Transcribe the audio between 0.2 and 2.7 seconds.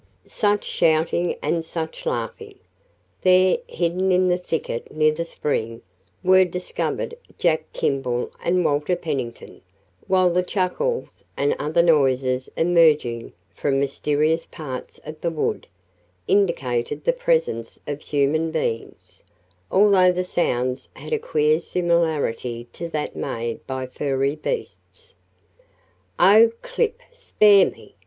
Such shouting and such laughing!